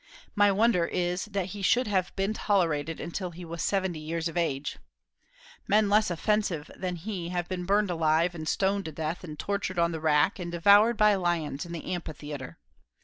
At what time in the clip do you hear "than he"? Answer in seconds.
6.75-7.29